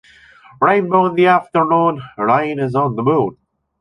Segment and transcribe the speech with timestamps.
[0.59, 3.37] Rainbow in the afternoon, rain is on the moon.